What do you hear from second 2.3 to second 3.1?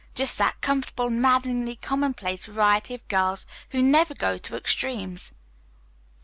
variety of